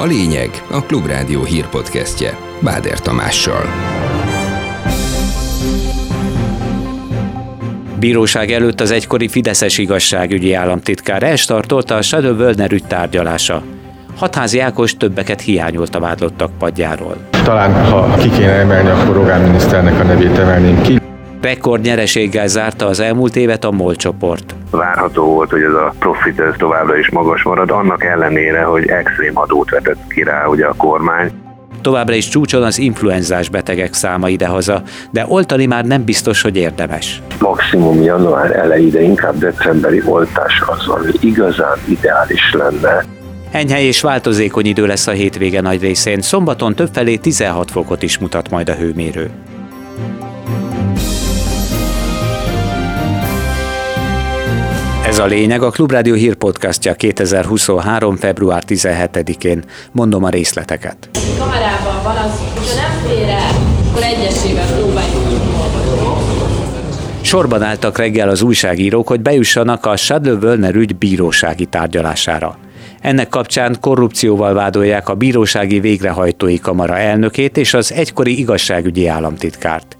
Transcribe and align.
A 0.00 0.04
lényeg 0.04 0.50
a 0.70 0.82
Klubrádió 0.82 1.44
hírpodcastje 1.44 2.36
Báder 2.60 3.00
Tamással. 3.00 3.64
Bíróság 7.98 8.50
előtt 8.50 8.80
az 8.80 8.90
egykori 8.90 9.28
Fideszes 9.28 9.78
igazságügyi 9.78 10.54
államtitkár 10.54 11.22
elstartolta 11.22 11.94
a 11.94 12.02
Shadow 12.02 12.34
Wölner 12.34 12.72
ügy 12.72 12.86
tárgyalása. 12.86 13.62
Hatházi 14.16 14.58
Ákos 14.58 14.96
többeket 14.96 15.40
hiányolt 15.40 15.94
a 15.94 16.00
vádlottak 16.00 16.50
padjáról. 16.58 17.16
Talán, 17.44 17.90
ha 17.90 18.14
ki 18.14 18.30
kéne 18.30 18.52
emelni, 18.52 18.88
akkor 18.88 19.14
Rogán 19.14 19.40
miniszternek 19.40 20.00
a 20.00 20.04
nevét 20.04 20.38
emelném 20.38 20.82
ki. 20.82 20.98
Rekord 21.42 21.82
nyereséggel 21.82 22.46
zárta 22.46 22.86
az 22.86 23.00
elmúlt 23.00 23.36
évet 23.36 23.64
a 23.64 23.70
MOL 23.70 23.96
csoport. 23.96 24.54
Várható 24.70 25.24
volt, 25.24 25.50
hogy 25.50 25.62
ez 25.62 25.72
a 25.72 25.94
profit 25.98 26.40
ez 26.40 26.54
továbbra 26.56 26.98
is 26.98 27.10
magas 27.10 27.42
marad, 27.42 27.70
annak 27.70 28.04
ellenére, 28.04 28.62
hogy 28.62 28.86
extrém 28.86 29.38
adót 29.38 29.70
vetett 29.70 30.06
ki 30.08 30.22
rá 30.22 30.46
ugye 30.46 30.66
a 30.66 30.74
kormány. 30.76 31.30
Továbbra 31.82 32.14
is 32.14 32.28
csúcson 32.28 32.62
az 32.62 32.78
influenzás 32.78 33.48
betegek 33.48 33.94
száma 33.94 34.28
idehaza, 34.28 34.82
de 35.10 35.24
oltani 35.28 35.66
már 35.66 35.84
nem 35.84 36.04
biztos, 36.04 36.42
hogy 36.42 36.56
érdemes. 36.56 37.22
Maximum 37.38 38.02
január 38.02 38.56
elejé, 38.56 38.88
de 38.88 39.02
inkább 39.02 39.38
decemberi 39.38 40.02
oltás 40.04 40.62
az, 40.66 40.88
ami 40.88 41.10
igazán 41.20 41.78
ideális 41.88 42.52
lenne. 42.52 43.04
Enyhe 43.50 43.80
és 43.80 44.00
változékony 44.00 44.66
idő 44.66 44.86
lesz 44.86 45.06
a 45.06 45.10
hétvége 45.10 45.60
nagy 45.60 45.80
részén, 45.80 46.20
szombaton 46.20 46.74
többfelé 46.74 47.16
16 47.16 47.70
fokot 47.70 48.02
is 48.02 48.18
mutat 48.18 48.50
majd 48.50 48.68
a 48.68 48.74
hőmérő. 48.74 49.30
A 55.20 55.26
lényeg 55.26 55.62
a 55.62 55.70
Klubrádió 55.70 56.14
hírpodcastja 56.14 56.94
2023. 56.94 58.16
február 58.16 58.62
17-én. 58.68 59.64
Mondom 59.92 60.24
a 60.24 60.28
részleteket. 60.28 61.08
Kamerában 61.38 62.02
van 62.02 62.16
az, 62.16 62.40
hogyha 62.54 62.74
nem 62.74 62.90
fér 63.06 63.28
el, 63.28 63.50
akkor 63.88 64.02
egyesével 64.02 64.66
próbáljuk 64.76 65.20
Sorban 67.20 67.62
álltak 67.62 67.98
reggel 67.98 68.28
az 68.28 68.42
újságírók, 68.42 69.08
hogy 69.08 69.20
bejussanak 69.20 69.86
a 69.86 69.96
Shadow 69.96 70.36
Wölner 70.36 70.74
ügy 70.74 70.96
bírósági 70.96 71.64
tárgyalására. 71.64 72.58
Ennek 73.00 73.28
kapcsán 73.28 73.76
korrupcióval 73.80 74.54
vádolják 74.54 75.08
a 75.08 75.14
bírósági 75.14 75.80
végrehajtói 75.80 76.58
kamara 76.58 76.98
elnökét 76.98 77.56
és 77.56 77.74
az 77.74 77.92
egykori 77.92 78.38
igazságügyi 78.38 79.06
államtitkárt. 79.06 79.96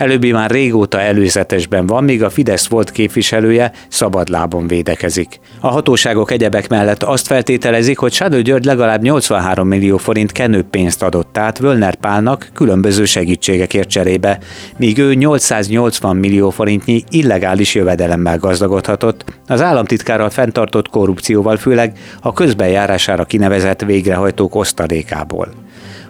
Előbbi 0.00 0.32
már 0.32 0.50
régóta 0.50 1.00
előzetesben 1.00 1.86
van, 1.86 2.04
míg 2.04 2.22
a 2.22 2.30
Fidesz 2.30 2.66
volt 2.66 2.90
képviselője 2.90 3.72
szabadlábon 3.88 4.66
védekezik. 4.66 5.40
A 5.60 5.68
hatóságok 5.68 6.30
egyebek 6.30 6.68
mellett 6.68 7.02
azt 7.02 7.26
feltételezik, 7.26 7.98
hogy 7.98 8.12
Sadő 8.12 8.42
György 8.42 8.64
legalább 8.64 9.02
83 9.02 9.68
millió 9.68 9.96
forint 9.96 10.32
kenőpénzt 10.32 11.02
adott 11.02 11.38
át 11.38 11.58
Völner 11.58 11.94
Pálnak 11.94 12.48
különböző 12.54 13.04
segítségekért 13.04 13.88
cserébe, 13.88 14.38
míg 14.76 14.98
ő 14.98 15.14
880 15.14 16.16
millió 16.16 16.50
forintnyi 16.50 17.04
illegális 17.10 17.74
jövedelemmel 17.74 18.38
gazdagodhatott, 18.38 19.24
az 19.46 19.62
államtitkárral 19.62 20.30
fenntartott 20.30 20.88
korrupcióval 20.88 21.56
főleg 21.56 21.98
a 22.20 22.32
közbenjárására 22.32 23.24
kinevezett 23.24 23.80
végrehajtók 23.80 24.54
osztalékából. 24.54 25.48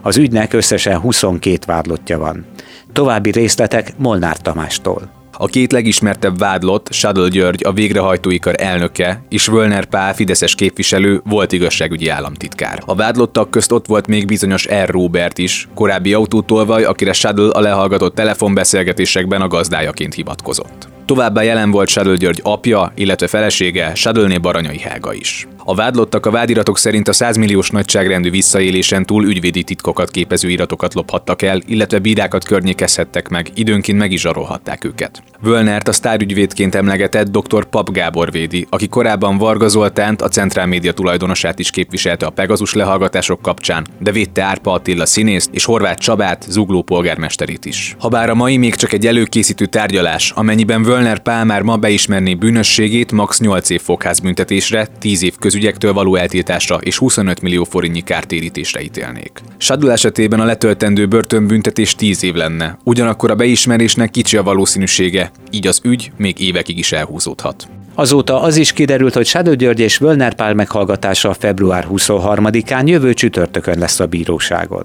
Az 0.03 0.17
ügynek 0.17 0.53
összesen 0.53 0.99
22 0.99 1.59
vádlottja 1.67 2.19
van. 2.19 2.47
További 2.93 3.31
részletek 3.31 3.93
Molnár 3.97 4.37
Tamástól. 4.37 5.19
A 5.33 5.47
két 5.47 5.73
legismertebb 5.73 6.39
vádlott, 6.39 6.93
Sadl 6.93 7.27
György, 7.27 7.65
a 7.65 7.73
végrehajtói 7.73 8.39
kar 8.39 8.55
elnöke, 8.59 9.23
és 9.29 9.47
Völner 9.47 9.85
Pál, 9.85 10.15
Fideszes 10.15 10.55
képviselő, 10.55 11.21
volt 11.25 11.53
igazságügyi 11.53 12.09
államtitkár. 12.09 12.83
A 12.87 12.95
vádlottak 12.95 13.51
közt 13.51 13.73
ott 13.73 13.87
volt 13.87 14.07
még 14.07 14.27
bizonyos 14.27 14.69
R. 14.69 14.89
Robert 14.89 15.39
is, 15.39 15.69
korábbi 15.75 16.13
autótolvaj, 16.13 16.85
akire 16.85 17.13
Sadl 17.13 17.49
a 17.49 17.61
lehallgatott 17.61 18.15
telefonbeszélgetésekben 18.15 19.41
a 19.41 19.49
gazdájaként 19.49 20.15
hivatkozott. 20.15 20.89
Továbbá 21.05 21.43
jelen 21.43 21.71
volt 21.71 21.89
Sadl 21.89 22.13
György 22.15 22.41
apja, 22.43 22.93
illetve 22.95 23.27
felesége, 23.27 23.95
Sadlné 23.95 24.39
Baranyai 24.39 24.79
Helga 24.79 25.15
is. 25.15 25.47
A 25.71 25.75
vádlottak 25.75 26.27
a 26.27 26.31
vádiratok 26.31 26.79
szerint 26.79 27.09
a 27.09 27.13
100 27.13 27.37
milliós 27.37 27.71
nagyságrendű 27.71 28.31
visszaélésen 28.31 29.07
túl 29.07 29.25
ügyvédi 29.25 29.63
titkokat 29.63 30.11
képező 30.11 30.49
iratokat 30.49 30.95
lophattak 30.95 31.43
el, 31.43 31.61
illetve 31.67 31.99
bírákat 31.99 32.45
környékezhettek 32.45 33.29
meg, 33.29 33.51
időnként 33.55 33.99
meg 33.99 34.13
is 34.13 34.21
zsarolhatták 34.21 34.85
őket. 34.85 35.23
Völnert 35.41 35.89
a 35.89 35.93
sztárügyvédként 35.93 36.75
emlegetett 36.75 37.29
dr. 37.29 37.65
Pap 37.65 37.93
Gábor 37.93 38.31
védi, 38.31 38.67
aki 38.71 38.89
korábban 38.89 39.39
Varga 39.39 39.69
Zoltánt, 39.69 40.23
a 40.23 40.29
Centrál 40.29 40.67
Média 40.67 40.93
tulajdonosát 40.93 41.59
is 41.59 41.71
képviselte 41.71 42.27
a 42.27 42.31
Pegazus 42.31 42.75
lehallgatások 42.75 43.43
kapcsán, 43.43 43.87
de 43.99 44.13
védte 44.13 44.43
Árpa 44.43 44.73
Attila 44.73 45.07
színészt 45.07 45.51
és 45.53 45.65
Horváth 45.65 46.01
Csabát, 46.01 46.47
Zugló 46.49 46.83
polgármesterét 46.83 47.65
is. 47.65 47.97
Habár 47.99 48.31
a 48.31 48.35
mai 48.35 48.57
még 48.57 48.75
csak 48.75 48.93
egy 48.93 49.07
előkészítő 49.07 49.67
tárgyalás, 49.67 50.31
amennyiben 50.31 50.83
Völner 50.83 51.19
Pál 51.19 51.45
már 51.45 51.63
ma 51.63 51.77
beismerné 51.77 52.35
bűnösségét 52.35 53.13
max 53.13 53.41
8 53.41 53.71
év 53.71 53.81
fogházbüntetésre, 53.81 54.87
10 54.99 55.23
év 55.23 55.37
közügyektől 55.61 55.93
való 55.93 56.17
eltiltásra 56.17 56.77
és 56.77 56.99
25 56.99 57.41
millió 57.41 57.65
forintnyi 57.65 58.01
kártérítésre 58.01 58.83
ítélnék. 58.83 59.41
Sadul 59.57 59.93
esetében 59.93 60.41
a 60.41 60.45
letöltendő 60.45 61.07
börtönbüntetés 61.07 61.95
10 61.95 62.23
év 62.25 62.35
lenne, 62.35 62.79
ugyanakkor 62.85 63.31
a 63.31 63.35
beismerésnek 63.35 64.11
kicsi 64.11 64.37
a 64.37 64.43
valószínűsége, 64.43 65.31
így 65.51 65.67
az 65.67 65.81
ügy 65.85 66.13
még 66.17 66.41
évekig 66.41 66.79
is 66.79 66.93
elhúzódhat. 66.93 67.69
Azóta 68.01 68.43
az 68.43 68.57
is 68.57 68.73
kiderült, 68.73 69.15
hogy 69.15 69.27
Sádő 69.27 69.57
György 69.57 69.81
és 69.81 69.99
Völner 69.99 70.35
Pál 70.35 70.55
meghallgatása 70.55 71.35
február 71.35 71.87
23-án 71.91 72.87
jövő 72.87 73.15
csütörtökön 73.15 73.79
lesz 73.79 74.01
a 74.01 74.07
bíróságon. 74.07 74.85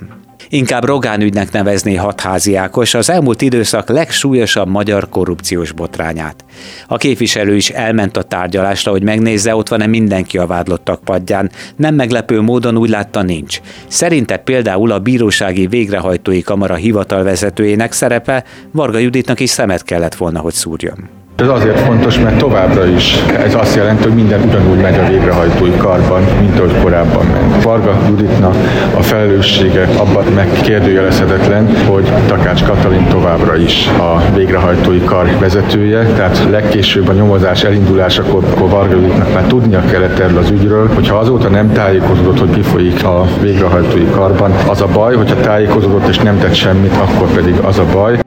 Inkább 0.49 0.83
Rogán 0.83 1.21
ügynek 1.21 1.51
nevezné 1.51 1.95
hatházi 1.95 2.55
Ákos 2.55 2.93
az 2.93 3.09
elmúlt 3.09 3.41
időszak 3.41 3.89
legsúlyosabb 3.89 4.67
magyar 4.67 5.09
korrupciós 5.09 5.71
botrányát. 5.71 6.45
A 6.87 6.97
képviselő 6.97 7.55
is 7.55 7.69
elment 7.69 8.17
a 8.17 8.23
tárgyalásra, 8.23 8.91
hogy 8.91 9.03
megnézze, 9.03 9.55
ott 9.55 9.69
van-e 9.69 9.87
mindenki 9.87 10.37
a 10.37 10.47
vádlottak 10.47 11.03
padján. 11.03 11.51
Nem 11.75 11.95
meglepő 11.95 12.41
módon 12.41 12.77
úgy 12.77 12.89
látta 12.89 13.21
nincs. 13.21 13.61
Szerinte 13.87 14.37
például 14.37 14.91
a 14.91 14.99
bírósági 14.99 15.67
végrehajtói 15.67 16.41
kamara 16.41 16.75
hivatalvezetőjének 16.75 17.91
szerepe 17.91 18.43
Varga 18.71 18.97
Juditnak 18.97 19.39
is 19.39 19.49
szemet 19.49 19.83
kellett 19.83 20.15
volna, 20.15 20.39
hogy 20.39 20.53
szúrjon. 20.53 21.23
Ez 21.35 21.47
azért 21.47 21.79
fontos, 21.79 22.19
mert 22.19 22.38
továbbra 22.38 22.85
is 22.85 23.23
ez 23.46 23.56
azt 23.56 23.75
jelenti, 23.75 24.03
hogy 24.03 24.13
minden 24.13 24.41
ugyanúgy 24.41 24.81
megy 24.81 25.00
a 25.00 25.07
végrehajtói 25.07 25.72
karban, 25.78 26.22
mint 26.40 26.57
ahogy 26.57 26.73
korábban 26.81 27.25
ment. 27.25 27.63
Varga 27.63 27.97
Juditnak 28.07 28.56
a 28.97 29.01
felelőssége 29.01 29.88
abban 29.97 30.25
megkérdőjelezhetetlen, 30.35 31.75
hogy 31.88 32.12
Takács 32.28 32.63
Katalin 32.63 33.07
továbbra 33.07 33.56
is 33.56 33.88
a 33.97 34.22
végrehajtói 34.35 35.03
kar 35.03 35.29
vezetője, 35.40 36.06
tehát 36.06 36.47
legkésőbb 36.50 37.07
a 37.07 37.13
nyomozás 37.13 37.63
elindulásakor 37.63 38.44
akkor 38.44 38.69
Varga 38.69 38.95
Juditnak 38.95 39.34
már 39.34 39.44
tudnia 39.44 39.81
kellett 39.91 40.19
erről 40.19 40.38
az 40.38 40.50
ügyről, 40.50 40.90
hogyha 40.94 41.18
azóta 41.18 41.50
nem 41.50 41.72
tájékozódott, 41.72 42.40
hogy 42.40 42.50
mi 42.50 42.62
folyik 42.62 43.03
a 43.03 43.25
végrehajtói 43.41 44.07
karban, 44.12 44.51
az 44.68 44.81
a 44.81 44.88
baj, 44.94 45.16
hogyha 45.16 45.35
tájékozódott 45.35 46.07
és 46.07 46.18
nem 46.18 46.40
tett 46.40 46.53
semmit, 46.53 46.95
akkor 46.95 47.28
pedig 47.34 47.56
az 47.57 47.79
a 47.79 47.85
baj. 47.91 48.18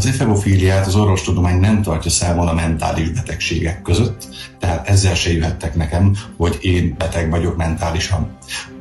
Az 0.00 0.06
efebofíliát 0.06 0.86
az 0.86 0.94
orvostudomány 0.94 1.60
nem 1.60 1.82
tartja 1.82 2.10
számon 2.10 2.48
a 2.48 2.52
mentális 2.54 3.10
betegségek 3.10 3.82
között, 3.82 4.28
tehát 4.58 4.88
ezzel 4.88 5.14
se 5.14 5.32
jöhettek 5.32 5.74
nekem, 5.74 6.16
hogy 6.36 6.58
én 6.60 6.94
beteg 6.98 7.30
vagyok 7.30 7.56
mentálisan. 7.56 8.36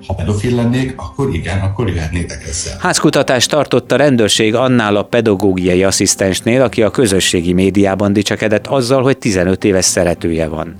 Ha 0.07 0.13
pedofil 0.13 0.55
lennék, 0.55 0.93
akkor 0.95 1.33
igen, 1.33 1.59
akkor 1.59 1.89
jöhetnétek 1.89 2.47
ezzel. 2.47 2.77
Házkutatást 2.79 3.49
tartott 3.49 3.91
a 3.91 3.95
rendőrség 3.95 4.55
annál 4.55 4.95
a 4.95 5.03
pedagógiai 5.03 5.83
asszisztensnél, 5.83 6.61
aki 6.61 6.83
a 6.83 6.91
közösségi 6.91 7.53
médiában 7.53 8.13
dicsekedett 8.13 8.67
azzal, 8.67 9.03
hogy 9.03 9.17
15 9.17 9.63
éves 9.63 9.85
szeretője 9.85 10.47
van. 10.47 10.75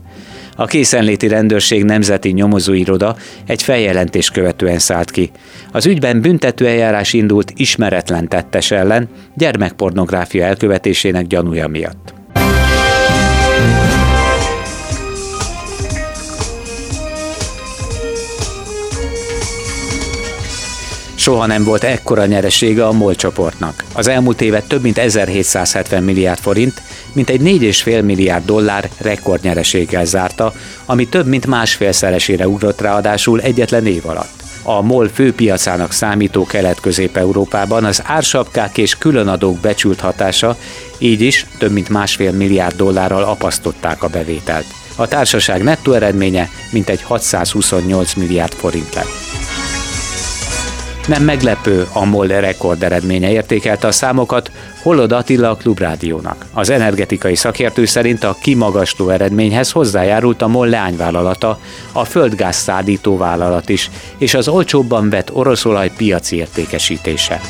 A 0.59 0.65
készenléti 0.65 1.27
rendőrség 1.27 1.83
nemzeti 1.83 2.29
nyomozóiroda 2.29 3.15
egy 3.45 3.63
feljelentés 3.63 4.29
követően 4.29 4.79
szállt 4.79 5.11
ki. 5.11 5.31
Az 5.71 5.85
ügyben 5.85 6.21
büntetőeljárás 6.21 7.13
indult 7.13 7.51
ismeretlen 7.55 8.27
tettes 8.27 8.71
ellen, 8.71 9.09
gyermekpornográfia 9.35 10.45
elkövetésének 10.45 11.27
gyanúja 11.27 11.67
miatt. 11.67 12.18
Soha 21.29 21.45
nem 21.45 21.63
volt 21.63 21.83
ekkora 21.83 22.25
nyeresége 22.25 22.85
a 22.85 22.91
MOL 22.91 23.15
csoportnak. 23.15 23.83
Az 23.93 24.07
elmúlt 24.07 24.41
évet 24.41 24.67
több 24.67 24.81
mint 24.81 24.97
1770 24.97 26.03
milliárd 26.03 26.39
forint, 26.39 26.81
mint 27.13 27.29
egy 27.29 27.41
4,5 27.41 28.03
milliárd 28.03 28.45
dollár 28.45 28.89
rekordnyereséggel 28.97 30.05
zárta, 30.05 30.53
ami 30.85 31.07
több 31.07 31.25
mint 31.25 31.45
másfélszeresére 31.45 32.47
ugrott 32.47 32.81
ráadásul 32.81 33.41
egyetlen 33.41 33.85
év 33.85 34.05
alatt. 34.05 34.43
A 34.63 34.81
MOL 34.81 35.07
főpiacának 35.07 35.91
számító 35.91 36.45
Kelet-Közép-Európában 36.45 37.83
az 37.83 38.01
ársapkák 38.05 38.77
és 38.77 38.97
különadók 38.97 39.59
becsült 39.59 39.99
hatása, 39.99 40.57
így 40.97 41.21
is 41.21 41.45
több 41.57 41.71
mint 41.71 41.89
másfél 41.89 42.31
milliárd 42.31 42.75
dollárral 42.75 43.23
apasztották 43.23 44.03
a 44.03 44.07
bevételt. 44.07 44.65
A 44.95 45.07
társaság 45.07 45.63
nettó 45.63 45.91
eredménye 45.91 46.49
mintegy 46.71 47.01
628 47.01 48.13
milliárd 48.13 48.53
forint 48.53 48.93
lett. 48.93 49.48
Nem 51.09 51.23
meglepő, 51.23 51.87
a 51.93 52.05
MOL 52.05 52.27
rekord 52.27 52.83
eredménye 52.83 53.31
értékelte 53.31 53.87
a 53.87 53.91
számokat 53.91 54.51
Holod 54.81 55.11
Attila 55.11 55.49
a 55.49 55.55
Klubrádiónak. 55.55 56.45
Az 56.53 56.69
energetikai 56.69 57.35
szakértő 57.35 57.85
szerint 57.85 58.23
a 58.23 58.37
kimagasló 58.41 59.09
eredményhez 59.09 59.71
hozzájárult 59.71 60.41
a 60.41 60.47
MOL 60.47 60.67
leányvállalata, 60.67 61.59
a 61.91 62.05
földgáz 62.05 62.55
szállító 62.55 63.17
vállalat 63.17 63.69
is, 63.69 63.89
és 64.17 64.33
az 64.33 64.47
olcsóbban 64.47 65.09
vett 65.09 65.33
oroszolaj 65.33 65.91
piaci 65.97 66.35
értékesítése. 66.35 67.41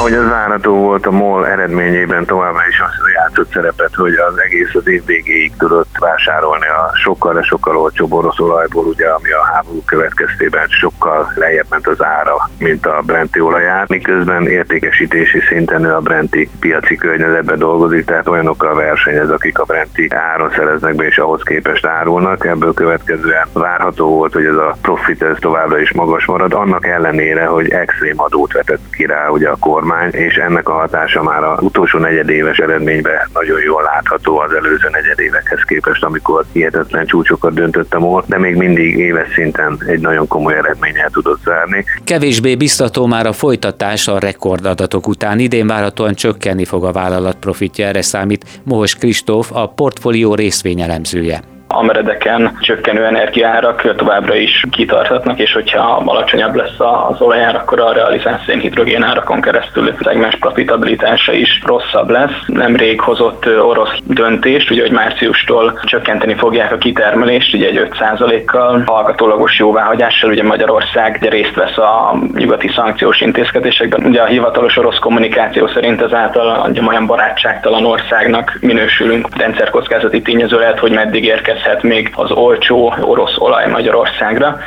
Ahogy 0.00 0.14
az 0.14 0.28
várható 0.28 0.74
volt 0.74 1.06
a 1.06 1.10
MOL 1.10 1.46
eredményében 1.46 2.24
továbbra 2.24 2.62
is 2.68 2.80
az 2.80 2.90
játszott 3.14 3.52
szerepet, 3.52 3.94
hogy 3.94 4.14
az 4.14 4.38
egész 4.38 4.74
az 4.74 4.88
év 4.88 5.04
végéig 5.04 5.52
tudott 5.58 5.96
vásárolni 5.98 6.66
a 6.66 6.96
sokkal, 6.96 7.34
de 7.34 7.42
sokkal 7.42 7.76
olcsóbb 7.76 8.12
orosz 8.12 8.38
olajból, 8.38 8.84
ugye, 8.84 9.08
ami 9.08 9.30
a 9.30 9.44
háború 9.52 9.82
következtében 9.86 10.66
sokkal 10.68 11.32
lejjebb 11.34 11.66
ment 11.70 11.86
az 11.86 12.02
ára, 12.02 12.50
mint 12.58 12.86
a 12.86 13.02
Brenti 13.06 13.40
olajár, 13.40 13.84
miközben 13.88 14.46
értékesítési 14.46 15.40
szinten 15.40 15.84
ő 15.84 15.94
a 15.94 16.00
Brenti 16.00 16.48
piaci 16.60 16.96
környezetben 16.96 17.58
dolgozik, 17.58 18.04
tehát 18.04 18.28
olyanokkal 18.28 18.74
versenyez, 18.74 19.30
akik 19.30 19.58
a 19.58 19.64
Brenti 19.64 20.08
áron 20.10 20.50
szereznek 20.50 20.94
be, 20.94 21.04
és 21.06 21.18
ahhoz 21.18 21.42
képest 21.42 21.86
árulnak. 21.86 22.46
Ebből 22.46 22.74
következően 22.74 23.46
várható 23.52 24.08
volt, 24.08 24.32
hogy 24.32 24.44
ez 24.44 24.56
a 24.56 24.76
profit 24.82 25.22
ez 25.22 25.36
továbbra 25.40 25.78
is 25.78 25.92
magas 25.92 26.24
marad, 26.24 26.52
annak 26.52 26.86
ellenére, 26.86 27.46
hogy 27.46 27.70
extrém 27.70 28.20
adót 28.20 28.52
vetett 28.52 28.90
ki 28.90 29.06
rá 29.06 29.28
ugye 29.28 29.48
a 29.48 29.56
kormány, 29.56 29.88
és 30.10 30.34
ennek 30.34 30.68
a 30.68 30.72
hatása 30.72 31.22
már 31.22 31.44
a 31.44 31.58
utolsó 31.60 31.98
negyedéves 31.98 32.58
eredményben 32.58 33.28
nagyon 33.32 33.60
jól 33.60 33.82
látható 33.82 34.38
az 34.38 34.52
előző 34.52 34.88
negyedévekhez 34.90 35.62
képest, 35.62 36.04
amikor 36.04 36.44
hihetetlen 36.52 37.06
csúcsokat 37.06 37.54
döntött 37.54 37.94
a 37.94 37.98
MOL, 37.98 38.24
de 38.26 38.38
még 38.38 38.56
mindig 38.56 38.98
éves 38.98 39.28
szinten 39.34 39.78
egy 39.86 40.00
nagyon 40.00 40.26
komoly 40.26 40.54
eredménnyel 40.54 41.10
tudott 41.10 41.40
zárni. 41.44 41.84
Kevésbé 42.04 42.56
biztató 42.56 43.06
már 43.06 43.26
a 43.26 43.32
folytatás 43.32 44.08
a 44.08 44.18
rekordadatok 44.18 45.08
után. 45.08 45.38
Idén 45.38 45.66
várhatóan 45.66 46.14
csökkenni 46.14 46.64
fog 46.64 46.84
a 46.84 46.92
vállalat 46.92 47.36
profitja, 47.36 47.86
erre 47.86 48.02
számít 48.02 48.60
Mohos 48.64 48.94
Kristóf, 48.94 49.50
a 49.52 49.66
portfólió 49.66 50.34
részvényelemzője 50.34 51.49
a 51.72 51.82
meredeken 51.82 52.58
csökkenő 52.60 53.04
energiárak 53.04 53.94
továbbra 53.96 54.34
is 54.34 54.64
kitarthatnak, 54.70 55.38
és 55.38 55.52
hogyha 55.52 56.02
alacsonyabb 56.04 56.54
lesz 56.54 56.80
az 57.08 57.20
olajár, 57.20 57.54
akkor 57.54 57.80
a 57.80 57.92
realizált 57.92 58.44
szénhidrogén 58.46 59.02
árakon 59.02 59.40
keresztül 59.40 59.94
szegmens 60.02 60.36
profitabilitása 60.36 61.32
is 61.32 61.62
rosszabb 61.66 62.08
lesz. 62.08 62.30
Nemrég 62.46 63.00
hozott 63.00 63.46
orosz 63.46 63.96
döntést, 64.04 64.70
ugye, 64.70 64.80
hogy 64.80 64.90
márciustól 64.90 65.80
csökkenteni 65.84 66.34
fogják 66.34 66.72
a 66.72 66.76
kitermelést, 66.76 67.54
ugye 67.54 67.66
egy 67.66 67.88
5%-kal, 67.90 68.82
hallgatólagos 68.86 69.58
jóváhagyással, 69.58 70.30
ugye 70.30 70.42
Magyarország 70.42 71.26
részt 71.30 71.54
vesz 71.54 71.78
a 71.78 72.18
nyugati 72.34 72.68
szankciós 72.74 73.20
intézkedésekben. 73.20 74.04
Ugye 74.04 74.20
a 74.22 74.26
hivatalos 74.26 74.76
orosz 74.76 74.98
kommunikáció 74.98 75.66
szerint 75.66 76.02
ezáltal 76.02 76.66
ugye, 76.68 76.82
olyan 76.82 77.06
barátságtalan 77.06 77.84
országnak 77.84 78.58
minősülünk. 78.60 79.36
Rendszerkockázati 79.36 80.22
tényező 80.22 80.58
lehet, 80.58 80.78
hogy 80.78 80.92
meddig 80.92 81.24
érkez 81.24 81.59
érkezhet 81.60 81.82
még 81.82 82.10
az 82.14 82.30
olcsó 82.30 82.94
orosz 83.00 83.36
olaj 83.38 83.70
Magyarországra. 83.70 84.58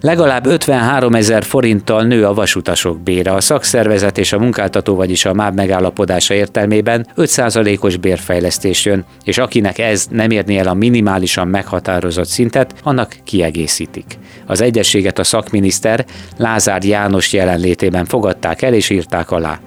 Legalább 0.00 0.46
53 0.46 1.14
ezer 1.14 1.42
forinttal 1.42 2.02
nő 2.02 2.26
a 2.26 2.34
vasutasok 2.34 3.00
bére. 3.00 3.32
A 3.32 3.40
szakszervezet 3.40 4.18
és 4.18 4.32
a 4.32 4.38
munkáltató, 4.38 4.94
vagyis 4.94 5.24
a 5.24 5.32
MÁB 5.32 5.54
megállapodása 5.54 6.34
értelmében 6.34 7.06
5%-os 7.16 7.96
bérfejlesztés 7.96 8.84
jön, 8.84 9.04
és 9.24 9.38
akinek 9.38 9.78
ez 9.78 10.06
nem 10.10 10.30
érni 10.30 10.58
el 10.58 10.68
a 10.68 10.74
minimálisan 10.74 11.48
meghatározott 11.48 12.26
szintet, 12.26 12.74
annak 12.82 13.16
kiegészítik. 13.24 14.18
Az 14.46 14.60
egyességet 14.60 15.18
a 15.18 15.24
szakminiszter 15.24 16.04
Lázár 16.36 16.84
János 16.84 17.32
jelenlétében 17.32 18.04
fogadták 18.04 18.62
el 18.62 18.74
és 18.74 18.90
írták 18.90 19.30
alá. 19.30 19.58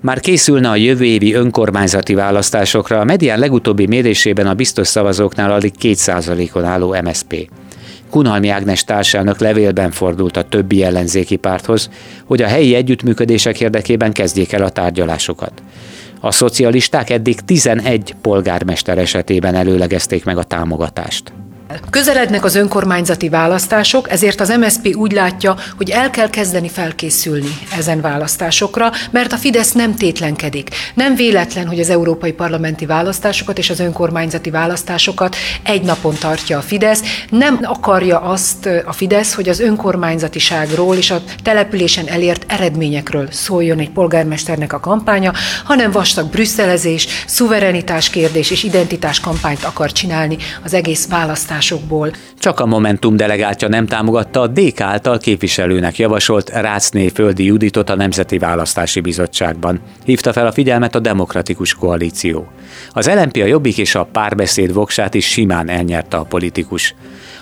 Már 0.00 0.20
készülne 0.20 0.68
a 0.68 0.76
jövő 0.76 1.04
évi 1.04 1.34
önkormányzati 1.34 2.14
választásokra, 2.14 3.00
a 3.00 3.04
medián 3.04 3.38
legutóbbi 3.38 3.86
mérésében 3.86 4.46
a 4.46 4.54
biztos 4.54 4.88
szavazóknál 4.88 5.52
alig 5.52 5.72
2%-on 5.80 6.64
álló 6.64 6.96
MSP. 7.04 7.50
Kunhalmi 8.10 8.48
Ágnes 8.48 8.84
társelnök 8.84 9.38
levélben 9.38 9.90
fordult 9.90 10.36
a 10.36 10.42
többi 10.42 10.82
ellenzéki 10.82 11.36
párthoz, 11.36 11.90
hogy 12.24 12.42
a 12.42 12.46
helyi 12.46 12.74
együttműködések 12.74 13.60
érdekében 13.60 14.12
kezdjék 14.12 14.52
el 14.52 14.62
a 14.62 14.70
tárgyalásokat. 14.70 15.52
A 16.20 16.30
szocialisták 16.30 17.10
eddig 17.10 17.40
11 17.40 18.14
polgármester 18.20 18.98
esetében 18.98 19.54
előlegezték 19.54 20.24
meg 20.24 20.38
a 20.38 20.42
támogatást. 20.42 21.32
Közelednek 21.90 22.44
az 22.44 22.54
önkormányzati 22.54 23.28
választások, 23.28 24.10
ezért 24.10 24.40
az 24.40 24.48
MSZP 24.48 24.94
úgy 24.96 25.12
látja, 25.12 25.56
hogy 25.76 25.90
el 25.90 26.10
kell 26.10 26.30
kezdeni 26.30 26.68
felkészülni 26.68 27.58
ezen 27.78 28.00
választásokra, 28.00 28.92
mert 29.10 29.32
a 29.32 29.36
Fidesz 29.36 29.72
nem 29.72 29.94
tétlenkedik. 29.94 30.70
Nem 30.94 31.14
véletlen, 31.14 31.66
hogy 31.66 31.80
az 31.80 31.90
európai 31.90 32.32
parlamenti 32.32 32.86
választásokat 32.86 33.58
és 33.58 33.70
az 33.70 33.80
önkormányzati 33.80 34.50
választásokat 34.50 35.36
egy 35.62 35.82
napon 35.82 36.14
tartja 36.20 36.58
a 36.58 36.62
Fidesz. 36.62 37.02
Nem 37.30 37.58
akarja 37.62 38.20
azt 38.20 38.68
a 38.86 38.92
Fidesz, 38.92 39.34
hogy 39.34 39.48
az 39.48 39.60
önkormányzatiságról 39.60 40.96
és 40.96 41.10
a 41.10 41.22
településen 41.42 42.06
elért 42.06 42.44
eredményekről 42.52 43.28
szóljon 43.30 43.78
egy 43.78 43.90
polgármesternek 43.90 44.72
a 44.72 44.80
kampánya, 44.80 45.32
hanem 45.64 45.90
vastag 45.90 46.30
brüsszelezés, 46.30 47.06
szuverenitás 47.26 48.10
kérdés 48.10 48.50
és 48.50 48.62
identitás 48.62 49.20
kampányt 49.20 49.64
akar 49.64 49.92
csinálni 49.92 50.36
az 50.64 50.74
egész 50.74 51.08
választás 51.08 51.59
választásokból. 51.60 52.10
Csak 52.38 52.60
a 52.60 52.66
Momentum 52.66 53.16
delegáltja 53.16 53.68
nem 53.68 53.86
támogatta 53.86 54.40
a 54.40 54.46
DK 54.46 54.80
által 54.80 55.18
képviselőnek 55.18 55.98
javasolt 55.98 56.50
Rácné 56.50 57.08
Földi 57.08 57.44
Juditot 57.44 57.90
a 57.90 57.96
Nemzeti 57.96 58.38
Választási 58.38 59.00
Bizottságban. 59.00 59.80
Hívta 60.04 60.32
fel 60.32 60.46
a 60.46 60.52
figyelmet 60.52 60.94
a 60.94 60.98
Demokratikus 60.98 61.74
Koalíció. 61.74 62.46
Az 62.90 63.10
LNP 63.10 63.36
a 63.36 63.44
Jobbik 63.44 63.78
és 63.78 63.94
a 63.94 64.08
párbeszéd 64.12 64.72
voksát 64.72 65.14
is 65.14 65.26
simán 65.26 65.68
elnyerte 65.68 66.16
a 66.16 66.22
politikus. 66.22 66.94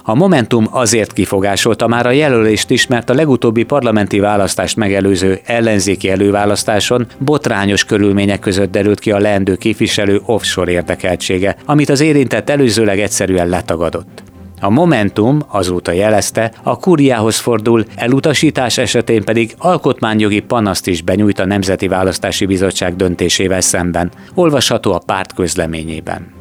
A 0.08 0.14
Momentum 0.14 0.66
azért 0.70 1.12
kifogásolta 1.12 1.86
már 1.86 2.06
a 2.06 2.10
jelölést 2.10 2.70
is, 2.70 2.86
mert 2.86 3.10
a 3.10 3.14
legutóbbi 3.14 3.62
parlamenti 3.62 4.18
választást 4.18 4.76
megelőző 4.76 5.40
ellenzéki 5.44 6.10
előválasztáson 6.10 7.06
botrányos 7.18 7.84
körülmények 7.84 8.38
között 8.38 8.70
derült 8.70 8.98
ki 8.98 9.12
a 9.12 9.18
leendő 9.18 9.56
képviselő 9.56 10.20
offshore 10.24 10.70
érdekeltsége, 10.70 11.56
amit 11.64 11.88
az 11.88 12.00
érintett 12.00 12.50
előzőleg 12.50 13.00
egyszerűen 13.00 13.48
letagadott. 13.48 14.22
A 14.60 14.70
Momentum 14.70 15.38
azóta 15.48 15.92
jelezte, 15.92 16.52
a 16.62 16.76
kuriához 16.76 17.36
fordul, 17.38 17.84
elutasítás 17.96 18.78
esetén 18.78 19.24
pedig 19.24 19.54
alkotmányjogi 19.58 20.40
panaszt 20.40 20.86
is 20.86 21.02
benyújt 21.02 21.38
a 21.38 21.46
Nemzeti 21.46 21.88
Választási 21.88 22.46
Bizottság 22.46 22.96
döntésével 22.96 23.60
szemben. 23.60 24.10
Olvasható 24.34 24.92
a 24.92 25.02
párt 25.06 25.34
közleményében. 25.34 26.37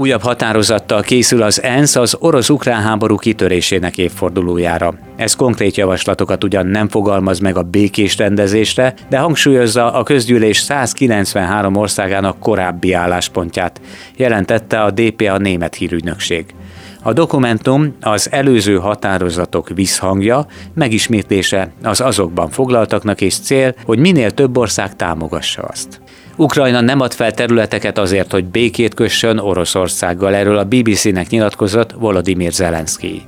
Újabb 0.00 0.22
határozattal 0.22 1.02
készül 1.02 1.42
az 1.42 1.62
ENSZ 1.62 1.96
az 1.96 2.16
orosz-ukrán 2.18 2.82
háború 2.82 3.16
kitörésének 3.16 3.98
évfordulójára. 3.98 4.94
Ez 5.16 5.36
konkrét 5.36 5.76
javaslatokat 5.76 6.44
ugyan 6.44 6.66
nem 6.66 6.88
fogalmaz 6.88 7.38
meg 7.38 7.56
a 7.56 7.62
békés 7.62 8.16
rendezésre, 8.16 8.94
de 9.08 9.18
hangsúlyozza 9.18 9.92
a 9.92 10.02
közgyűlés 10.02 10.58
193 10.58 11.76
országának 11.76 12.38
korábbi 12.38 12.92
álláspontját, 12.92 13.80
jelentette 14.16 14.82
a 14.82 14.90
DPA 14.90 15.38
német 15.38 15.74
hírügynökség. 15.74 16.54
A 17.02 17.12
dokumentum 17.12 17.96
az 18.00 18.28
előző 18.30 18.76
határozatok 18.76 19.68
visszhangja, 19.68 20.46
megismétlése 20.74 21.70
az 21.82 22.00
azokban 22.00 22.50
foglaltaknak 22.50 23.20
és 23.20 23.38
cél, 23.38 23.74
hogy 23.84 23.98
minél 23.98 24.30
több 24.30 24.56
ország 24.56 24.96
támogassa 24.96 25.62
azt. 25.62 26.00
Ukrajna 26.40 26.80
nem 26.80 27.00
ad 27.00 27.12
fel 27.12 27.32
területeket 27.32 27.98
azért, 27.98 28.32
hogy 28.32 28.44
békét 28.44 28.94
kössön 28.94 29.38
Oroszországgal. 29.38 30.34
Erről 30.34 30.58
a 30.58 30.64
BBC-nek 30.64 31.28
nyilatkozott 31.28 31.92
Volodymyr 31.92 32.52
Zelenszky. 32.52 33.22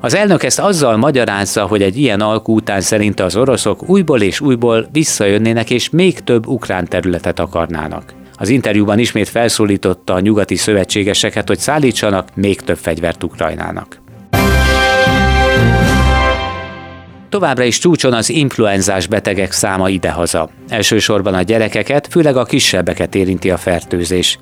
Az 0.00 0.14
elnök 0.14 0.42
ezt 0.42 0.58
azzal 0.58 0.96
magyarázza, 0.96 1.66
hogy 1.66 1.82
egy 1.82 1.98
ilyen 1.98 2.20
alkú 2.20 2.54
után 2.54 2.80
szerint 2.80 3.20
az 3.20 3.36
oroszok 3.36 3.88
újból 3.88 4.20
és 4.20 4.40
újból 4.40 4.88
visszajönnének, 4.92 5.70
és 5.70 5.90
még 5.90 6.20
több 6.20 6.46
ukrán 6.46 6.88
területet 6.88 7.38
akarnának. 7.38 8.14
Az 8.34 8.48
interjúban 8.48 8.98
ismét 8.98 9.28
felszólította 9.28 10.14
a 10.14 10.20
nyugati 10.20 10.56
szövetségeseket, 10.56 11.48
hogy 11.48 11.58
szállítsanak 11.58 12.28
még 12.34 12.60
több 12.60 12.78
fegyvert 12.78 13.22
Ukrajnának. 13.22 13.99
Továbbra 17.30 17.64
is 17.64 17.78
csúcson 17.78 18.12
az 18.12 18.30
influenzás 18.30 19.06
betegek 19.06 19.52
száma 19.52 19.88
idehaza. 19.88 20.48
Elsősorban 20.68 21.34
a 21.34 21.42
gyerekeket, 21.42 22.06
főleg 22.10 22.36
a 22.36 22.44
kisebbeket 22.44 23.14
érinti 23.14 23.50
a 23.50 23.56
fertőzés. 23.56 24.38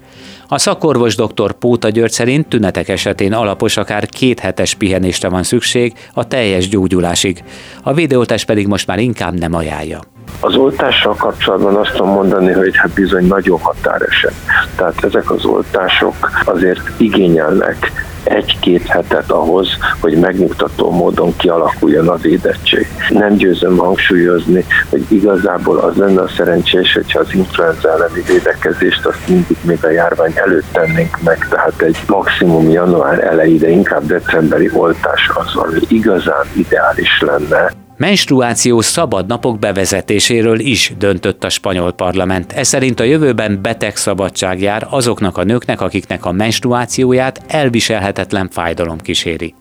A 0.48 0.58
szakorvos 0.58 1.14
dr. 1.14 1.52
Póta 1.52 1.88
György 1.88 2.10
szerint 2.10 2.48
tünetek 2.48 2.88
esetén 2.88 3.32
alapos 3.32 3.76
akár 3.76 4.06
két 4.06 4.40
hetes 4.40 4.74
pihenésre 4.74 5.28
van 5.28 5.42
szükség 5.42 5.92
a 6.12 6.26
teljes 6.26 6.68
gyógyulásig. 6.68 7.44
A 7.82 7.94
védőoltás 7.94 8.44
pedig 8.44 8.66
most 8.66 8.86
már 8.86 8.98
inkább 8.98 9.38
nem 9.38 9.54
ajánlja. 9.54 10.00
Az 10.40 10.56
oltással 10.56 11.14
kapcsolatban 11.14 11.76
azt 11.76 11.92
tudom 11.92 12.12
mondani, 12.12 12.52
hogy 12.52 12.76
hát 12.76 12.90
bizony 12.90 13.26
nagyon 13.26 13.58
határeset. 13.58 14.34
Tehát 14.76 15.04
ezek 15.04 15.30
az 15.30 15.44
oltások 15.44 16.30
azért 16.44 16.80
igényelnek 16.96 17.92
egy-két 18.28 18.86
hetet 18.86 19.30
ahhoz, 19.30 19.68
hogy 20.00 20.18
megnyugtató 20.18 20.90
módon 20.90 21.36
kialakuljon 21.36 22.08
a 22.08 22.16
védettség. 22.16 22.86
Nem 23.08 23.34
győzöm 23.34 23.76
hangsúlyozni, 23.76 24.64
hogy 24.90 25.04
igazából 25.08 25.78
az 25.78 25.96
lenne 25.96 26.20
a 26.20 26.28
szerencsés, 26.28 26.92
hogyha 26.92 27.18
az 27.18 27.34
influenza 27.34 27.90
elleni 27.90 28.22
védekezést 28.26 29.06
azt 29.06 29.28
mindig 29.28 29.56
még 29.62 29.84
a 29.84 29.90
járvány 29.90 30.32
előtt 30.34 30.72
tennénk 30.72 31.18
meg, 31.24 31.46
tehát 31.48 31.80
egy 31.82 31.96
maximum 32.06 32.70
január 32.70 33.24
elejére, 33.24 33.68
inkább 33.68 34.06
decemberi 34.06 34.70
oltás 34.72 35.30
az, 35.34 35.56
ami 35.56 35.80
igazán 35.88 36.46
ideális 36.56 37.20
lenne. 37.20 37.87
Menstruáció 37.98 38.80
szabad 38.80 39.26
napok 39.26 39.58
bevezetéséről 39.58 40.58
is 40.58 40.92
döntött 40.98 41.44
a 41.44 41.48
spanyol 41.48 41.92
parlament. 41.92 42.52
Ez 42.52 42.68
szerint 42.68 43.00
a 43.00 43.04
jövőben 43.04 43.62
betegszabadság 43.62 44.60
jár 44.60 44.86
azoknak 44.90 45.36
a 45.36 45.44
nőknek, 45.44 45.80
akiknek 45.80 46.24
a 46.24 46.32
menstruációját 46.32 47.42
elviselhetetlen 47.46 48.48
fájdalom 48.48 48.98
kíséri. 48.98 49.54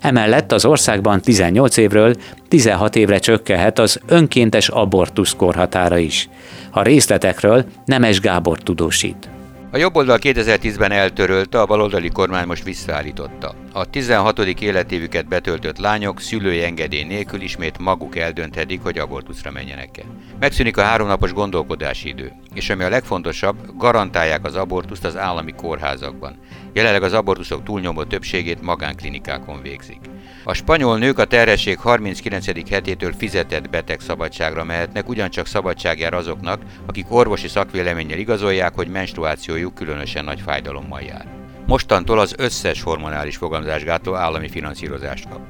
Emellett 0.00 0.52
az 0.52 0.64
országban 0.64 1.20
18 1.20 1.76
évről 1.76 2.14
16 2.48 2.96
évre 2.96 3.18
csökkenhet 3.18 3.78
az 3.78 4.00
önkéntes 4.06 4.68
abortusz 4.68 5.34
korhatára 5.36 5.98
is. 5.98 6.28
A 6.70 6.82
részletekről 6.82 7.64
Nemes 7.84 8.20
Gábor 8.20 8.58
tudósít. 8.58 9.28
A 9.70 9.76
jobboldal 9.76 10.18
2010-ben 10.22 10.92
eltörölte, 10.92 11.60
a 11.60 11.66
baloldali 11.66 12.08
kormány 12.08 12.46
most 12.46 12.64
visszaállította. 12.64 13.54
A 13.76 13.84
16. 13.84 14.38
életévüket 14.38 15.28
betöltött 15.28 15.78
lányok 15.78 16.20
szülői 16.20 16.62
engedély 16.62 17.02
nélkül 17.02 17.40
ismét 17.40 17.78
maguk 17.78 18.16
eldönthetik, 18.16 18.82
hogy 18.82 18.98
abortuszra 18.98 19.50
menjenek-e. 19.50 20.02
Megszűnik 20.38 20.76
a 20.76 20.82
háromnapos 20.82 21.32
gondolkodási 21.32 22.08
idő, 22.08 22.32
és 22.54 22.70
ami 22.70 22.82
a 22.82 22.88
legfontosabb, 22.88 23.76
garantálják 23.76 24.44
az 24.44 24.54
abortuszt 24.54 25.04
az 25.04 25.16
állami 25.16 25.52
kórházakban. 25.52 26.36
Jelenleg 26.72 27.02
az 27.02 27.12
abortuszok 27.12 27.62
túlnyomó 27.62 28.04
többségét 28.04 28.62
magánklinikákon 28.62 29.62
végzik. 29.62 30.00
A 30.44 30.54
spanyol 30.54 30.98
nők 30.98 31.18
a 31.18 31.24
terhesség 31.24 31.78
39. 31.78 32.68
hetétől 32.70 33.12
fizetett 33.12 33.70
betegszabadságra 33.70 34.64
mehetnek, 34.64 35.08
ugyancsak 35.08 35.46
szabadság 35.46 36.14
azoknak, 36.14 36.62
akik 36.86 37.06
orvosi 37.08 37.48
szakvéleménnyel 37.48 38.18
igazolják, 38.18 38.74
hogy 38.74 38.88
menstruációjuk 38.88 39.74
különösen 39.74 40.24
nagy 40.24 40.40
fájdalommal 40.40 41.00
jár. 41.00 41.45
Mostantól 41.66 42.18
az 42.18 42.34
összes 42.38 42.82
hormonális 42.82 43.36
fogamzásgátló 43.36 44.14
állami 44.14 44.48
finanszírozást 44.48 45.28
kap. 45.28 45.40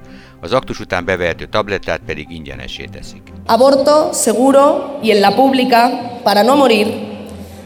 Az 0.41 0.53
aktus 0.53 0.81
után 0.81 1.05
bevehető 1.05 1.45
tablettát 1.45 2.01
pedig 2.07 2.31
ingyenesé 2.31 2.85
teszik. 2.85 3.23
Aborto 3.47 4.13
seguro 4.13 4.99
y 5.03 5.11
en 5.11 5.21
la 5.21 5.35
pública 5.35 5.89
para 6.23 6.43
no 6.43 6.57
morir 6.57 6.87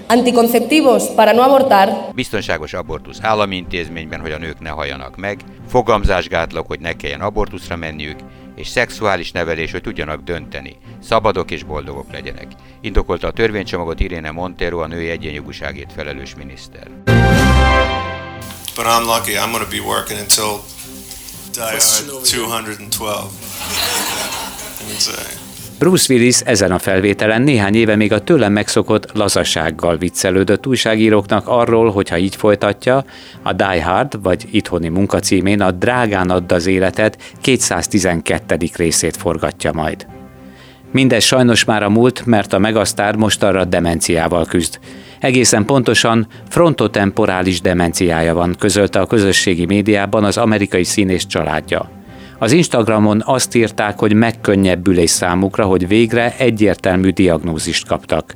anticonceptivos 0.08 1.02
para 1.16 1.32
no 1.32 1.42
abortar. 1.42 1.88
Biztonságos 2.14 2.72
abortusz 2.72 3.18
állami 3.22 3.56
intézményben, 3.56 4.20
hogy 4.20 4.32
a 4.32 4.38
nők 4.38 4.60
ne 4.60 4.68
halljanak 4.68 5.16
meg, 5.16 5.40
fogamzásgátlók, 5.68 6.66
hogy 6.66 6.80
ne 6.80 6.92
kelljen 6.92 7.20
abortuszra 7.20 7.76
menniük, 7.76 8.18
és 8.54 8.68
szexuális 8.68 9.32
nevelés, 9.32 9.72
hogy 9.72 9.82
tudjanak 9.82 10.20
dönteni, 10.22 10.76
szabadok 11.02 11.50
és 11.50 11.62
boldogok 11.62 12.12
legyenek. 12.12 12.46
Indokolta 12.80 13.26
a 13.26 13.32
törvénycsomagot 13.32 14.00
Irene 14.00 14.30
Montero, 14.30 14.78
a 14.78 14.86
női 14.86 15.08
egyenjogúságért 15.08 15.92
felelős 15.92 16.34
miniszter. 16.34 16.86
But 18.80 18.88
I'm 18.88 19.06
lucky, 19.06 19.36
I'm 19.36 19.52
going 19.52 19.64
to 19.64 19.70
be 19.70 19.80
working 19.80 20.18
until 20.18 20.64
die 21.52 21.76
212. 21.78 23.30
Bruce 25.78 26.12
Willis 26.14 26.40
ezen 26.40 26.72
a 26.72 26.78
felvételen 26.78 27.42
néhány 27.42 27.74
éve 27.74 27.96
még 27.96 28.12
a 28.12 28.24
tőlem 28.24 28.52
megszokott 28.52 29.12
lazasággal 29.12 29.96
viccelődött 29.96 30.66
újságíróknak 30.66 31.48
arról, 31.48 31.90
hogy 31.90 32.08
ha 32.08 32.18
így 32.18 32.36
folytatja, 32.36 33.04
a 33.42 33.52
Die 33.52 33.84
Hard 33.84 34.22
vagy 34.22 34.48
itthoni 34.50 34.88
munkacímén 34.88 35.60
a 35.60 35.70
Drágán 35.70 36.30
add 36.30 36.52
az 36.52 36.66
életet 36.66 37.18
212. 37.40 38.56
részét 38.76 39.16
forgatja 39.16 39.72
majd. 39.72 40.06
Mindez 40.92 41.24
sajnos 41.24 41.64
már 41.64 41.82
a 41.82 41.88
múlt, 41.88 42.26
mert 42.26 42.52
a 42.52 42.58
megasztár 42.58 43.16
most 43.16 43.42
arra 43.42 43.64
demenciával 43.64 44.44
küzd. 44.44 44.78
Egészen 45.20 45.64
pontosan 45.64 46.26
frontotemporális 46.48 47.60
demenciája 47.60 48.34
van, 48.34 48.56
közölte 48.58 49.00
a 49.00 49.06
közösségi 49.06 49.66
médiában 49.66 50.24
az 50.24 50.36
amerikai 50.36 50.84
színész 50.84 51.26
családja. 51.26 51.90
Az 52.38 52.52
Instagramon 52.52 53.22
azt 53.24 53.54
írták, 53.54 53.98
hogy 53.98 54.12
megkönnyebbülés 54.12 55.10
számukra, 55.10 55.64
hogy 55.64 55.88
végre 55.88 56.34
egyértelmű 56.38 57.10
diagnózist 57.10 57.86
kaptak. 57.86 58.34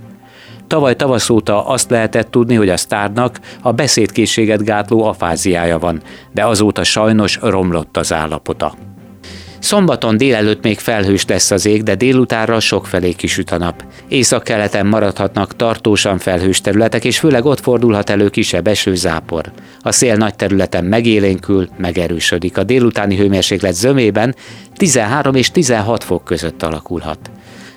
Tavaly 0.66 0.96
tavasz 0.96 1.30
óta 1.30 1.66
azt 1.66 1.90
lehetett 1.90 2.30
tudni, 2.30 2.54
hogy 2.54 2.68
a 2.68 2.76
sztárnak 2.76 3.40
a 3.62 3.73
beszédkészséget 3.73 4.64
gátló 4.64 5.04
afáziája 5.04 5.78
van, 5.78 6.02
de 6.32 6.44
azóta 6.46 6.84
sajnos 6.84 7.38
romlott 7.42 7.96
az 7.96 8.12
állapota. 8.12 8.75
Szombaton 9.64 10.16
délelőtt 10.16 10.62
még 10.62 10.78
felhős 10.78 11.25
lesz 11.26 11.50
az 11.50 11.66
ég, 11.66 11.83
de 11.83 11.94
délutánra 11.94 12.61
sokfelé 12.61 13.12
kisüt 13.12 13.50
a 13.50 13.59
nap. 13.59 13.85
Észak-keleten 14.09 14.87
maradhatnak 14.87 15.56
tartósan 15.56 16.18
felhős 16.18 16.61
területek, 16.61 17.04
és 17.04 17.18
főleg 17.18 17.44
ott 17.44 17.61
fordulhat 17.61 18.11
elő 18.11 18.28
kisebb 18.28 18.66
esőzápor. 18.66 19.52
A 19.80 19.92
szél 19.92 20.16
nagy 20.16 20.35
területen 20.35 20.85
megélénkül, 20.85 21.68
megerősödik. 21.76 22.56
A 22.56 22.64
délutáni 22.64 23.16
hőmérséklet 23.16 23.75
zömében 23.75 24.35
13 24.75 25.35
és 25.35 25.50
16 25.50 26.04
fok 26.04 26.25
között 26.25 26.62
alakulhat. 26.62 27.30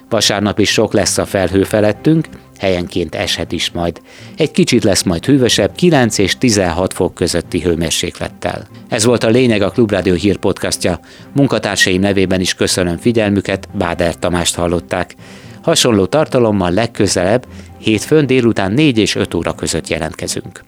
Vasárnap 0.10 0.60
is 0.60 0.72
sok 0.72 0.94
lesz 0.94 1.18
a 1.18 1.26
felhő 1.26 1.64
felettünk, 1.64 2.26
helyenként 2.60 3.16
eshet 3.16 3.52
is 3.52 3.72
majd. 3.72 4.02
Egy 4.38 4.52
kicsit 4.52 4.84
lesz 4.84 5.04
majd 5.04 5.26
hűvösebb, 5.26 5.76
9 5.76 6.18
és 6.18 6.38
16 6.38 6.94
fok 6.94 7.14
közötti 7.14 7.60
hőmérséklettel. 7.60 8.68
Ez 8.88 9.06
volt 9.06 9.24
a 9.24 9.30
lényeg 9.30 9.62
a 9.62 9.70
Klubrádió 9.70 10.14
hírpodcastja. 10.14 11.00
Munkatársaim 11.34 12.02
nevében 12.02 12.40
is 12.40 12.54
köszönöm 12.54 12.98
figyelmüket, 12.98 13.68
Báder 13.74 14.16
Tamást 14.16 14.56
hallották. 14.56 15.16
Hasonló 15.62 16.06
tartalommal 16.06 16.72
legközelebb, 16.72 17.46
hétfőn 17.78 18.26
délután 18.26 18.72
4 18.72 18.98
és 18.98 19.16
5 19.16 19.34
óra 19.34 19.54
között 19.54 19.88
jelentkezünk. 19.88 20.64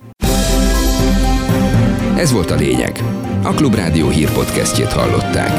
Ez 2.17 2.31
volt 2.31 2.51
a 2.51 2.55
lényeg. 2.55 3.03
A 3.43 3.53
Klubrádió 3.53 4.10
hírpodcastjét 4.10 4.91
hallották. 4.91 5.51